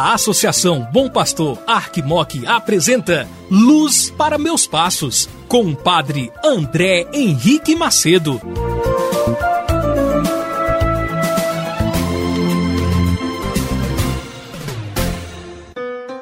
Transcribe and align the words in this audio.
A 0.00 0.14
Associação 0.14 0.88
Bom 0.92 1.08
Pastor 1.08 1.58
Arquimoc 1.66 2.46
apresenta 2.46 3.26
Luz 3.50 4.08
para 4.16 4.38
Meus 4.38 4.64
Passos, 4.64 5.28
com 5.48 5.62
o 5.62 5.74
padre 5.74 6.30
André 6.44 7.08
Henrique 7.12 7.74
Macedo. 7.74 8.40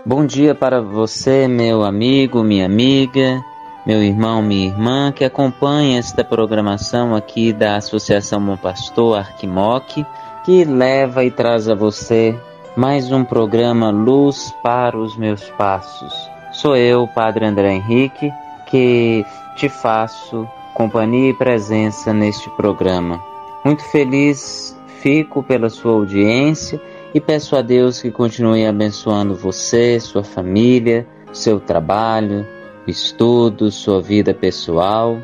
Bom 0.07 0.25
dia 0.25 0.55
para 0.55 0.81
você, 0.81 1.47
meu 1.47 1.85
amigo, 1.85 2.43
minha 2.43 2.65
amiga, 2.65 3.45
meu 3.87 4.03
irmão, 4.03 4.41
minha 4.41 4.69
irmã, 4.69 5.13
que 5.13 5.23
acompanha 5.23 5.99
esta 5.99 6.25
programação 6.25 7.15
aqui 7.15 7.53
da 7.53 7.77
Associação 7.77 8.41
Bom 8.41 8.57
Pastor 8.57 9.19
Arquimoc, 9.19 10.03
que 10.47 10.65
leva 10.65 11.27
e 11.27 11.31
traz 11.31 11.69
a 11.69 11.75
você 11.75 12.35
mais 12.77 13.11
um 13.11 13.25
programa 13.25 13.89
Luz 13.89 14.55
para 14.63 14.99
os 14.99 15.17
Meus 15.17 15.43
Passos. 15.53 16.13
Sou 16.53 16.77
eu, 16.77 17.09
Padre 17.09 17.47
André 17.47 17.73
Henrique, 17.73 18.31
que 18.67 19.25
te 19.57 19.67
faço 19.67 20.47
companhia 20.75 21.31
e 21.31 21.35
presença 21.35 22.13
neste 22.13 22.51
programa. 22.51 23.19
Muito 23.65 23.83
feliz 23.85 24.79
fico 25.01 25.43
pela 25.43 25.71
sua 25.71 25.93
audiência 25.93 26.79
e 27.15 27.21
peço 27.21 27.57
a 27.57 27.63
Deus 27.63 28.03
que 28.03 28.11
continue 28.11 28.67
abençoando 28.67 29.35
você, 29.35 29.99
sua 29.99 30.23
família, 30.23 31.07
seu 31.33 31.59
trabalho, 31.59 32.47
estudo, 32.87 33.71
sua 33.71 34.03
vida 34.03 34.35
pessoal. 34.35 35.17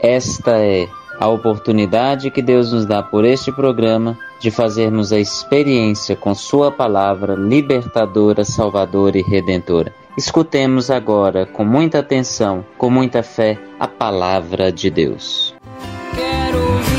Esta 0.00 0.58
é 0.58 0.88
a 1.20 1.28
oportunidade 1.28 2.32
que 2.32 2.42
Deus 2.42 2.72
nos 2.72 2.84
dá 2.84 3.00
por 3.00 3.24
este 3.24 3.52
programa 3.52 4.18
de 4.38 4.50
fazermos 4.50 5.12
a 5.12 5.18
experiência 5.18 6.14
com 6.16 6.34
Sua 6.34 6.70
palavra 6.70 7.34
libertadora, 7.34 8.44
salvadora 8.44 9.18
e 9.18 9.22
redentora. 9.22 9.92
Escutemos 10.16 10.90
agora, 10.90 11.44
com 11.44 11.64
muita 11.64 11.98
atenção, 11.98 12.64
com 12.78 12.88
muita 12.88 13.22
fé, 13.22 13.58
a 13.78 13.86
palavra 13.86 14.72
de 14.72 14.90
Deus. 14.90 15.54
Quero 16.14 16.58
ouvir 16.58 16.96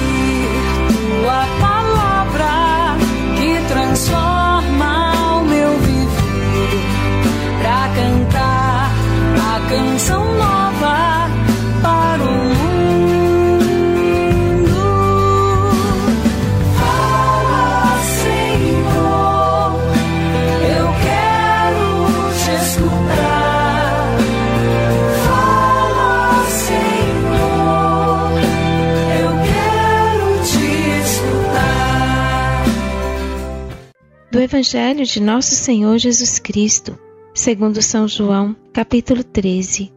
tua 1.21 1.45
palavra 1.59 2.97
que 3.37 3.67
transforma 3.67 5.37
o 5.37 5.43
meu 5.45 5.71
viver. 5.79 6.81
Pra 7.61 7.89
cantar 7.95 8.91
a 9.35 9.69
canção 9.69 10.23
nova 10.35 11.16
Evangelho 34.57 35.05
de 35.05 35.21
Nosso 35.21 35.53
Senhor 35.53 35.99
Jesus 35.99 36.39
Cristo, 36.39 36.97
segundo 37.31 37.79
São 37.79 38.07
João, 38.07 38.55
capítulo 38.73 39.23
13, 39.23 39.93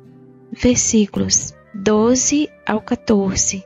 versículos 0.53 1.55
12 1.73 2.47
ao 2.67 2.79
14. 2.83 3.65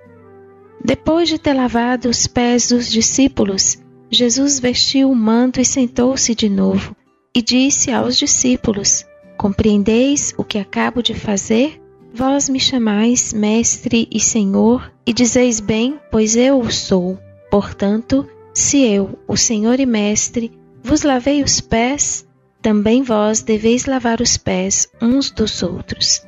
Depois 0.84 1.28
de 1.28 1.36
ter 1.36 1.52
lavado 1.52 2.08
os 2.08 2.28
pés 2.28 2.68
dos 2.68 2.88
discípulos, 2.88 3.76
Jesus 4.08 4.60
vestiu 4.60 5.10
o 5.10 5.16
manto 5.16 5.60
e 5.60 5.64
sentou-se 5.64 6.32
de 6.32 6.48
novo, 6.48 6.94
e 7.34 7.42
disse 7.42 7.90
aos 7.90 8.16
discípulos: 8.16 9.04
Compreendeis 9.36 10.32
o 10.38 10.44
que 10.44 10.58
acabo 10.58 11.02
de 11.02 11.12
fazer? 11.12 11.82
Vós 12.14 12.48
me 12.48 12.60
chamais 12.60 13.32
Mestre 13.32 14.06
e 14.12 14.20
Senhor, 14.20 14.92
e 15.04 15.12
dizeis 15.12 15.58
bem, 15.58 15.98
pois 16.08 16.36
eu 16.36 16.60
o 16.60 16.70
sou. 16.70 17.18
Portanto, 17.50 18.24
se 18.54 18.78
eu, 18.84 19.18
o 19.26 19.36
Senhor 19.36 19.80
e 19.80 19.86
Mestre, 19.86 20.52
vos 20.84 21.02
lavei 21.02 21.42
os 21.42 21.62
pés, 21.62 22.28
também 22.60 23.02
vós 23.02 23.40
deveis 23.40 23.86
lavar 23.86 24.20
os 24.20 24.36
pés 24.36 24.86
uns 25.00 25.30
dos 25.30 25.62
outros. 25.62 26.22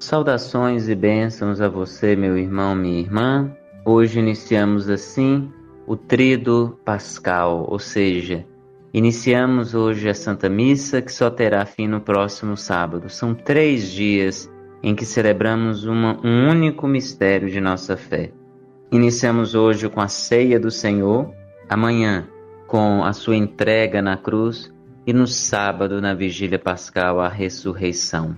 Saudações 0.00 0.88
e 0.88 0.94
bênçãos 0.96 1.60
a 1.60 1.68
você, 1.68 2.16
meu 2.16 2.36
irmão, 2.36 2.74
minha 2.74 2.98
irmã. 2.98 3.54
Hoje 3.84 4.18
iniciamos 4.18 4.90
assim 4.90 5.48
o 5.86 5.96
Trido 5.96 6.78
Pascal, 6.84 7.64
ou 7.68 7.78
seja, 7.78 8.44
iniciamos 8.92 9.72
hoje 9.72 10.08
a 10.08 10.14
Santa 10.14 10.48
Missa 10.48 11.00
que 11.00 11.12
só 11.12 11.30
terá 11.30 11.64
fim 11.64 11.86
no 11.86 12.00
próximo 12.00 12.56
sábado. 12.56 13.08
São 13.08 13.34
três 13.34 13.88
dias 13.88 14.50
em 14.82 14.96
que 14.96 15.04
celebramos 15.04 15.84
uma- 15.84 16.18
um 16.24 16.50
único 16.50 16.88
mistério 16.88 17.48
de 17.48 17.60
nossa 17.60 17.96
fé. 17.96 18.32
Iniciamos 18.92 19.54
hoje 19.54 19.88
com 19.88 20.00
a 20.00 20.08
ceia 20.08 20.58
do 20.58 20.68
Senhor, 20.68 21.32
amanhã 21.68 22.26
com 22.66 23.04
a 23.04 23.12
sua 23.12 23.36
entrega 23.36 24.02
na 24.02 24.16
cruz 24.16 24.72
e 25.06 25.12
no 25.12 25.28
sábado, 25.28 26.00
na 26.00 26.12
vigília 26.12 26.58
pascal, 26.58 27.20
a 27.20 27.28
ressurreição. 27.28 28.36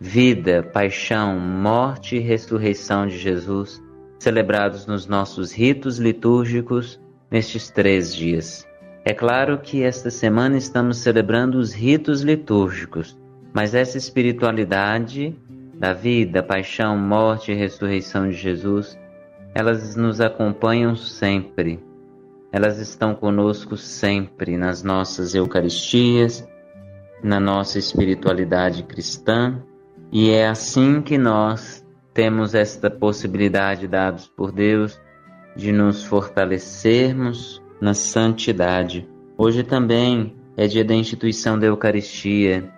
Vida, 0.00 0.62
paixão, 0.62 1.38
morte 1.38 2.16
e 2.16 2.18
ressurreição 2.18 3.06
de 3.06 3.18
Jesus, 3.18 3.82
celebrados 4.18 4.86
nos 4.86 5.06
nossos 5.06 5.52
ritos 5.52 5.98
litúrgicos 5.98 6.98
nestes 7.30 7.68
três 7.70 8.14
dias. 8.14 8.66
É 9.04 9.12
claro 9.12 9.58
que 9.58 9.82
esta 9.82 10.10
semana 10.10 10.56
estamos 10.56 10.96
celebrando 10.96 11.58
os 11.58 11.74
ritos 11.74 12.22
litúrgicos, 12.22 13.18
mas 13.52 13.74
essa 13.74 13.98
espiritualidade 13.98 15.36
da 15.74 15.92
vida, 15.92 16.42
paixão, 16.42 16.96
morte 16.96 17.52
e 17.52 17.54
ressurreição 17.54 18.30
de 18.30 18.36
Jesus, 18.36 18.98
elas 19.54 19.96
nos 19.96 20.20
acompanham 20.20 20.94
sempre. 20.96 21.82
Elas 22.52 22.78
estão 22.78 23.14
conosco 23.14 23.76
sempre 23.76 24.56
nas 24.56 24.82
nossas 24.82 25.34
Eucaristias, 25.34 26.46
na 27.22 27.38
nossa 27.38 27.78
espiritualidade 27.78 28.82
cristã, 28.82 29.62
e 30.10 30.30
é 30.30 30.48
assim 30.48 31.00
que 31.00 31.16
nós 31.16 31.86
temos 32.12 32.54
esta 32.54 32.90
possibilidade 32.90 33.86
dados 33.86 34.26
por 34.26 34.50
Deus 34.50 35.00
de 35.54 35.70
nos 35.70 36.02
fortalecermos 36.02 37.62
na 37.80 37.94
santidade. 37.94 39.08
Hoje 39.38 39.62
também 39.62 40.34
é 40.56 40.66
dia 40.66 40.84
da 40.84 40.94
instituição 40.94 41.58
da 41.58 41.66
Eucaristia, 41.66 42.68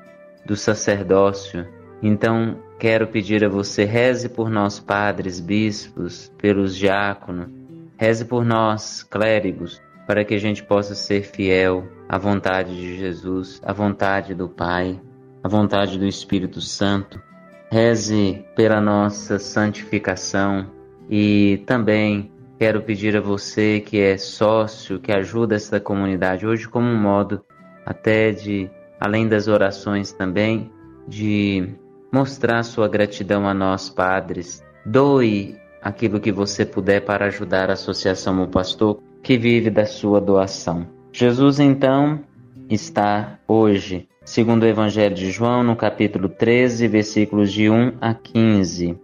do 0.44 0.56
sacerdócio. 0.56 1.66
Então, 2.02 2.56
quero 2.80 3.06
pedir 3.06 3.44
a 3.44 3.48
você, 3.48 3.84
reze 3.84 4.28
por 4.28 4.50
nós, 4.50 4.80
padres, 4.80 5.38
bispos, 5.38 6.32
pelos 6.36 6.76
diáconos, 6.76 7.48
reze 7.96 8.24
por 8.24 8.44
nós, 8.44 9.04
clérigos, 9.04 9.80
para 10.04 10.24
que 10.24 10.34
a 10.34 10.38
gente 10.38 10.64
possa 10.64 10.96
ser 10.96 11.22
fiel 11.22 11.86
à 12.08 12.18
vontade 12.18 12.74
de 12.74 12.99
Jesus, 12.99 13.60
à 13.64 13.72
vontade 13.72 14.34
do 14.34 14.49
Pai, 14.49 15.00
à 15.44 15.49
vontade 15.49 15.96
do 15.96 16.04
Espírito 16.04 16.60
Santo. 16.60 17.22
Reze 17.70 18.44
pela 18.56 18.81
nossa 18.81 19.38
santificação 19.38 20.66
e 21.08 21.62
também 21.66 22.32
quero 22.58 22.82
pedir 22.82 23.16
a 23.16 23.20
você 23.20 23.81
que 23.81 24.00
é 24.00 24.19
sócio, 24.19 24.98
que 24.98 25.12
ajuda 25.12 25.55
esta 25.55 25.78
comunidade 25.78 26.46
hoje 26.46 26.69
como 26.69 26.87
um 26.87 27.00
modo 27.00 27.44
até 27.87 28.32
de, 28.32 28.69
além 29.00 29.28
das 29.28 29.48
orações 29.48 30.12
também, 30.12 30.70
de 31.08 31.75
mostrar 32.12 32.62
sua 32.62 32.87
gratidão 32.87 33.49
a 33.49 33.55
nós 33.55 33.88
padres. 33.88 34.62
Doe 34.85 35.56
aquilo 35.81 36.20
que 36.20 36.31
você 36.31 36.67
puder 36.67 37.00
para 37.00 37.26
ajudar 37.26 37.70
a 37.70 37.73
Associação 37.73 38.43
O 38.43 38.49
Pastor 38.49 39.00
que 39.23 39.38
vive 39.38 39.70
da 39.70 39.87
sua 39.87 40.20
doação. 40.20 40.87
Jesus 41.12 41.59
então 41.59 42.20
está 42.69 43.38
hoje, 43.49 44.09
segundo 44.25 44.64
o 44.64 44.67
Evangelho 44.67 45.14
de 45.14 45.31
João, 45.31 45.62
no 45.62 45.75
capítulo 45.75 46.29
13, 46.29 46.87
versículos 46.88 47.53
de 47.53 47.70
1 47.70 47.94
a 48.00 48.15
15. 48.15 48.99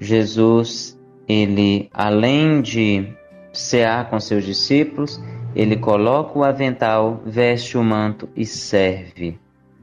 Jesus, 0.00 0.98
ele 1.28 1.88
além 1.92 2.62
de 2.62 3.08
cear 3.52 4.08
com 4.10 4.20
seus 4.20 4.44
discípulos, 4.44 5.20
ele 5.54 5.76
coloca 5.76 6.38
o 6.38 6.44
avental, 6.44 7.22
veste 7.24 7.78
o 7.78 7.82
manto 7.82 8.28
e 8.36 8.44
serve. 8.44 9.38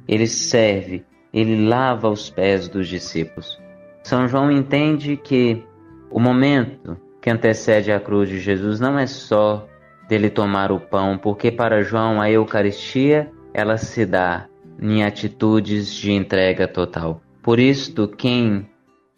Ele 0.08 0.28
serve, 0.28 1.04
ele 1.34 1.68
lava 1.68 2.10
os 2.10 2.30
pés 2.30 2.68
dos 2.68 2.88
discípulos. 2.88 3.60
São 4.04 4.28
João 4.28 4.52
entende 4.52 5.18
que 5.18 5.64
o 6.12 6.20
momento 6.20 6.98
que 7.22 7.30
antecede 7.30 7.92
a 7.92 8.00
cruz 8.00 8.30
de 8.30 8.40
Jesus 8.40 8.80
não 8.80 9.00
é 9.00 9.08
só 9.08 9.68
dele 10.08 10.30
tomar 10.30 10.72
o 10.72 10.80
pão, 10.80 11.18
porque 11.18 11.52
para 11.52 11.82
João 11.82 12.22
a 12.22 12.30
Eucaristia 12.30 13.32
ela 13.54 13.78
se 13.78 14.06
dá 14.06 14.48
em 14.80 15.04
atitudes 15.04 15.94
de 15.94 16.12
entrega 16.12 16.68
total. 16.68 17.22
Por 17.42 17.60
isto, 17.60 18.08
quem 18.08 18.68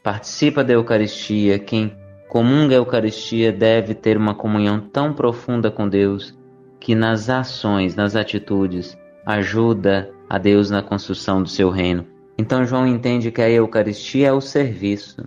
participa 0.03 0.63
da 0.63 0.73
Eucaristia, 0.73 1.57
quem 1.57 1.95
comunga 2.29 2.75
a 2.75 2.77
Eucaristia 2.77 3.51
deve 3.51 3.93
ter 3.93 4.17
uma 4.17 4.35
comunhão 4.35 4.79
tão 4.79 5.13
profunda 5.13 5.71
com 5.71 5.89
Deus 5.89 6.37
que 6.79 6.93
nas 6.93 7.29
ações, 7.29 7.95
nas 7.95 8.15
atitudes, 8.15 8.97
ajuda 9.25 10.11
a 10.29 10.37
Deus 10.37 10.69
na 10.69 10.81
construção 10.81 11.41
do 11.41 11.49
seu 11.49 11.69
reino. 11.69 12.05
Então 12.37 12.65
João 12.65 12.85
entende 12.85 13.31
que 13.31 13.41
a 13.41 13.49
Eucaristia 13.49 14.27
é 14.27 14.33
o 14.33 14.41
serviço, 14.41 15.23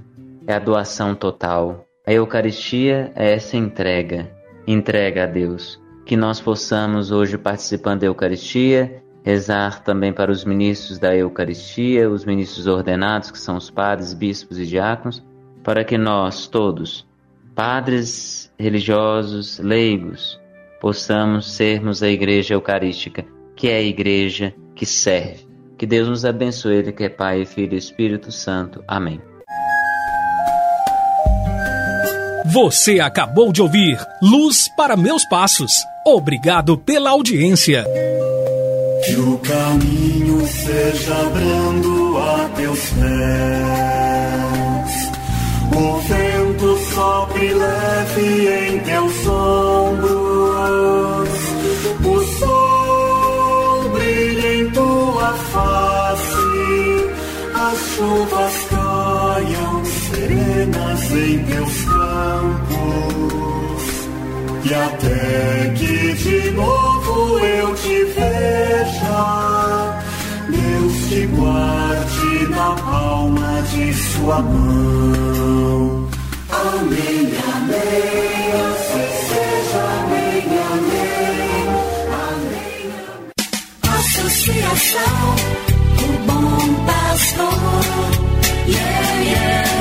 é 0.47 0.55
a 0.55 0.59
doação 0.59 1.15
total, 1.15 1.87
a 2.07 2.13
Eucaristia 2.13 3.13
é 3.15 3.35
essa 3.35 3.57
entrega, 3.57 4.31
entrega 4.67 5.25
a 5.25 5.27
Deus. 5.27 5.81
Que 6.07 6.17
nós 6.17 6.41
possamos 6.41 7.11
hoje, 7.11 7.37
participando 7.37 8.01
da 8.01 8.07
Eucaristia, 8.07 9.03
rezar 9.23 9.83
também 9.83 10.11
para 10.11 10.33
os 10.33 10.43
ministros 10.43 10.99
da 10.99 11.15
Eucaristia, 11.15 12.09
os 12.09 12.25
ministros 12.25 12.67
ordenados, 12.67 13.31
que 13.31 13.39
são 13.39 13.59
os 13.59 13.71
padres, 13.71 14.15
bispos 14.15 14.59
e 14.59 14.65
diáconos, 14.65 15.23
para 15.63 15.85
que 15.85 15.99
nós 15.99 16.47
todos, 16.47 17.07
padres 17.55 18.51
religiosos, 18.59 19.59
leigos, 19.59 20.41
possamos 20.81 21.53
sermos 21.53 22.03
a 22.03 22.09
Igreja 22.09 22.55
Eucarística, 22.55 23.27
que 23.55 23.69
é 23.69 23.77
a 23.77 23.83
Igreja 23.83 24.55
que 24.79 24.87
serve. 24.87 25.47
Que 25.77 25.85
Deus 25.85 26.09
nos 26.09 26.25
abençoe, 26.25 26.77
Ele 26.77 26.93
que 26.93 27.05
é 27.05 27.09
Pai, 27.09 27.45
Filho 27.45 27.75
e 27.75 27.79
Espírito 27.79 28.31
Santo. 28.31 28.83
Amém. 28.87 29.21
Você 32.53 33.01
acabou 33.01 33.53
de 33.53 33.61
ouvir 33.61 33.99
Luz 34.23 34.69
para 34.77 34.97
Meus 34.97 35.25
Passos. 35.29 35.73
Obrigado 36.07 36.79
pela 36.79 37.11
audiência. 37.11 37.85
Que 39.05 39.17
o 39.17 39.37
caminho 39.39 40.47
seja 40.47 41.25
brando 41.31 42.17
a 42.19 42.49
teus 42.57 42.81
pés. 42.91 43.09
O 45.77 45.99
vento 45.99 46.79
sopre 46.95 47.53
leve 47.53 48.49
em 48.49 48.68
face. 55.33 57.09
As 57.55 57.79
chuvas 57.97 58.55
caiam 58.71 59.85
serenas 59.85 61.13
em 61.13 61.45
teus 61.45 61.85
campos. 61.85 62.79
E 64.65 64.75
até 64.75 65.73
que 65.77 66.15
de 66.15 66.51
novo 66.51 67.39
eu 67.39 67.75
te 67.75 68.05
veja, 68.05 70.03
Deus 70.49 71.09
te 71.09 71.27
guarde 71.27 72.47
na 72.51 72.75
palma 72.77 73.63
de 73.63 73.93
sua 73.95 74.41
mão. 74.41 76.09
Amém, 76.51 77.33
amém, 77.55 78.38
paixão, 84.79 85.35
o 85.99 86.27
bom 86.27 86.85
pastor. 86.87 87.53
Yeah, 88.69 89.23
yeah. 89.23 89.78